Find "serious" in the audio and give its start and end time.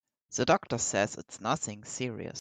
1.85-2.39